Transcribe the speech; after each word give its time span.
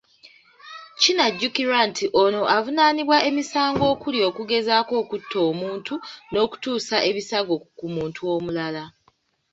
Kinajjukirwa 1.01 1.79
nti 1.89 2.05
ono 2.23 2.41
avunaanibwa 2.55 3.17
emisango 3.29 3.83
okuli; 3.93 4.19
okugezaako 4.29 4.93
okutta 5.01 5.37
omuntu, 5.49 5.93
n'okutuusa 6.31 6.97
ebisago 7.09 7.55
ku 7.77 7.85
muntu 7.95 8.19
omulala. 8.33 8.83